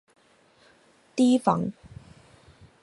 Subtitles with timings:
[1.15, 1.71] 提防